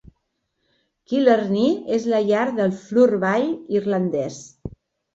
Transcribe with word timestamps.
Killarney 1.11 1.69
és 1.99 2.09
la 2.15 2.23
llar 2.31 2.49
del 2.63 2.77
"floorball" 2.83 3.49
irlandès. 3.81 4.45